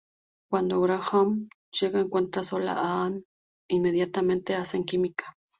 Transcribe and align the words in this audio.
Cuando 0.49 0.81
Graham 0.81 1.47
llega, 1.79 1.99
encuentra 2.01 2.43
sola 2.43 2.73
a 2.73 3.05
Ann, 3.05 3.23
e 3.69 3.75
inmediatamente 3.75 4.55
hacen 4.55 4.83
química. 4.83 5.37